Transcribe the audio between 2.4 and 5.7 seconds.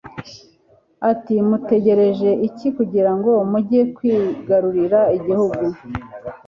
iki kugira ngo mujye kwigarurira igihugu